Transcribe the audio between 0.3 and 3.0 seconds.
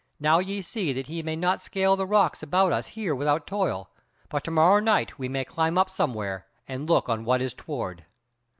ye see that he may not scale the rocks about us